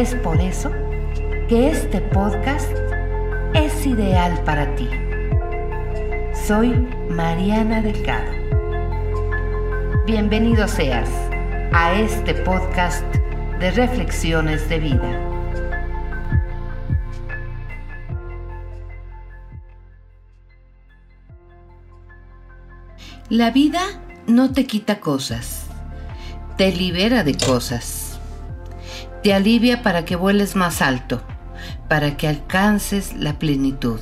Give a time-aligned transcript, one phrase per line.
[0.00, 0.72] Es por eso
[1.46, 2.72] que este podcast
[3.52, 4.88] es ideal para ti.
[6.46, 6.70] Soy
[7.10, 8.32] Mariana Delgado.
[10.06, 11.10] Bienvenido seas
[11.74, 13.04] a este podcast
[13.58, 15.20] de reflexiones de vida.
[23.28, 23.82] La vida
[24.26, 25.66] no te quita cosas,
[26.56, 28.09] te libera de cosas
[29.22, 31.22] te alivia para que vueles más alto,
[31.88, 34.00] para que alcances la plenitud.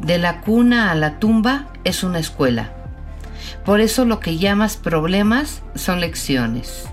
[0.00, 2.72] De la cuna a la tumba es una escuela.
[3.64, 6.84] Por eso lo que llamas problemas son lecciones.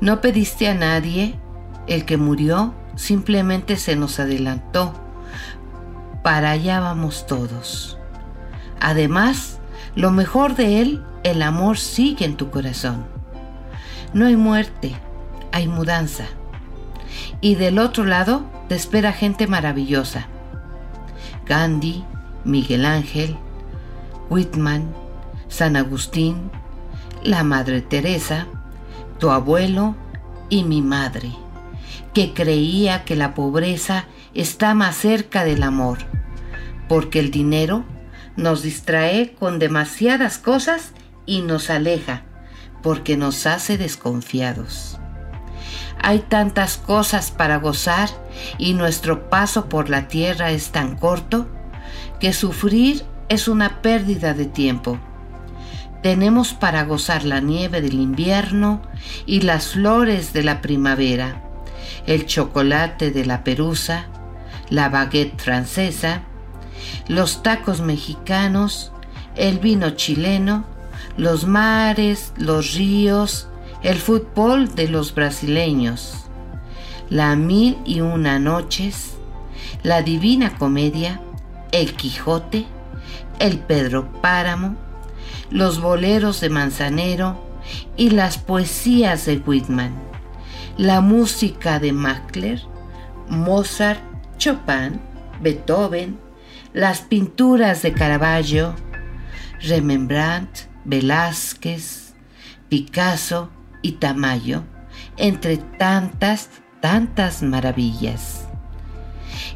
[0.00, 1.38] No pediste a nadie,
[1.86, 4.92] el que murió simplemente se nos adelantó.
[6.22, 7.98] Para allá vamos todos.
[8.80, 9.58] Además,
[9.94, 13.06] lo mejor de él, el amor sigue en tu corazón.
[14.12, 14.94] No hay muerte,
[15.54, 16.26] hay mudanza.
[17.40, 20.26] Y del otro lado te espera gente maravillosa.
[21.46, 22.04] Gandhi,
[22.44, 23.36] Miguel Ángel,
[24.28, 24.92] Whitman,
[25.46, 26.50] San Agustín,
[27.22, 28.48] la Madre Teresa,
[29.20, 29.94] tu abuelo
[30.50, 31.30] y mi madre,
[32.14, 35.98] que creía que la pobreza está más cerca del amor,
[36.88, 37.84] porque el dinero
[38.36, 40.90] nos distrae con demasiadas cosas
[41.26, 42.22] y nos aleja,
[42.82, 44.98] porque nos hace desconfiados.
[46.00, 48.10] Hay tantas cosas para gozar
[48.58, 51.46] y nuestro paso por la tierra es tan corto
[52.20, 54.98] que sufrir es una pérdida de tiempo.
[56.02, 58.82] Tenemos para gozar la nieve del invierno
[59.24, 61.42] y las flores de la primavera,
[62.06, 64.06] el chocolate de la perusa,
[64.68, 66.22] la baguette francesa,
[67.08, 68.92] los tacos mexicanos,
[69.36, 70.64] el vino chileno,
[71.16, 73.48] los mares, los ríos,
[73.84, 76.24] el fútbol de los brasileños,
[77.10, 79.12] la mil y una noches,
[79.82, 81.20] la divina comedia,
[81.70, 82.64] el Quijote,
[83.38, 84.74] el Pedro Páramo,
[85.50, 87.38] los boleros de Manzanero
[87.94, 89.92] y las poesías de Whitman,
[90.78, 92.62] la música de Mahler,
[93.28, 94.00] Mozart,
[94.38, 94.98] Chopin,
[95.42, 96.18] Beethoven,
[96.72, 98.74] las pinturas de Caravaggio,
[99.60, 102.14] Rembrandt, Velázquez,
[102.70, 103.50] Picasso,
[103.84, 104.64] y Tamayo,
[105.18, 106.48] entre tantas,
[106.80, 108.46] tantas maravillas.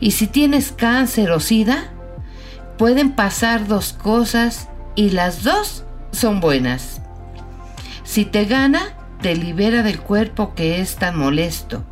[0.00, 1.90] Y si tienes cáncer o sida,
[2.76, 7.00] pueden pasar dos cosas y las dos son buenas.
[8.04, 11.82] Si te gana, te libera del cuerpo que es tan molesto.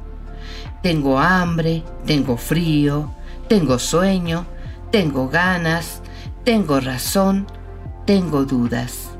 [0.83, 3.15] Tengo hambre, tengo frío,
[3.49, 4.45] tengo sueño,
[4.93, 6.03] tengo ganas,
[6.45, 7.47] tengo razón,
[8.05, 9.11] tengo dudas.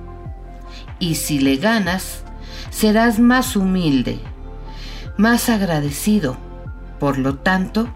[0.99, 2.25] Y si le ganas,
[2.77, 4.19] serás más humilde,
[5.17, 6.37] más agradecido,
[7.01, 7.89] por lo tanto,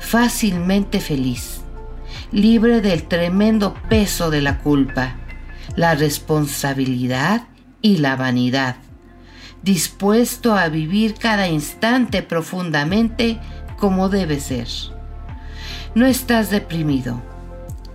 [0.00, 1.60] fácilmente feliz,
[2.32, 5.14] libre del tremendo peso de la culpa,
[5.76, 7.44] la responsabilidad
[7.82, 8.74] y la vanidad,
[9.62, 13.38] dispuesto a vivir cada instante profundamente
[13.76, 14.66] como debe ser.
[15.94, 17.22] No estás deprimido,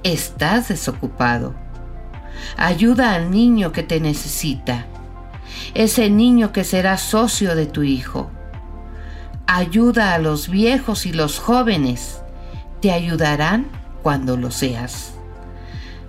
[0.04, 1.56] estás desocupado.
[2.56, 4.88] Ayuda al niño que te necesita
[5.74, 8.30] ese niño que será socio de tu hijo.
[9.48, 12.22] Ayuda a los viejos y los jóvenes.
[12.82, 13.68] Te ayudarán
[14.02, 15.14] cuando lo seas.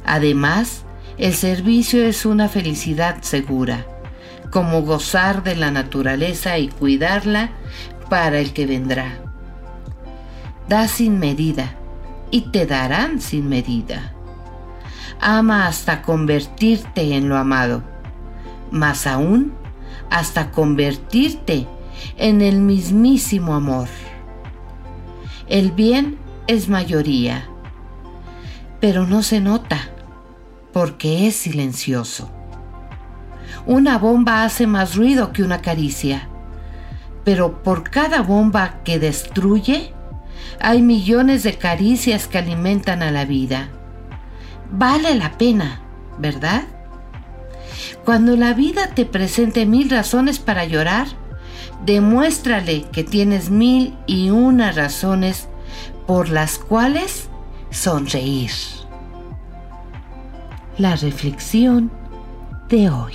[0.04, 0.84] Además,
[1.18, 3.86] el servicio es una felicidad segura,
[4.50, 7.50] como gozar de la naturaleza y cuidarla
[8.08, 9.18] para el que vendrá.
[10.68, 11.74] Da sin medida
[12.30, 14.12] y te darán sin medida.
[15.20, 17.91] Ama hasta convertirte en lo amado
[18.72, 19.52] más aún
[20.10, 21.68] hasta convertirte
[22.16, 23.88] en el mismísimo amor.
[25.48, 27.48] El bien es mayoría,
[28.80, 29.78] pero no se nota
[30.72, 32.30] porque es silencioso.
[33.66, 36.28] Una bomba hace más ruido que una caricia,
[37.24, 39.92] pero por cada bomba que destruye,
[40.60, 43.68] hay millones de caricias que alimentan a la vida.
[44.70, 45.80] Vale la pena,
[46.18, 46.64] ¿verdad?
[48.04, 51.08] Cuando la vida te presente mil razones para llorar,
[51.84, 55.48] Demuéstrale que tienes mil y una razones
[56.06, 57.28] por las cuales
[57.70, 58.52] sonreír.
[60.78, 61.90] La reflexión
[62.68, 63.14] de hoy.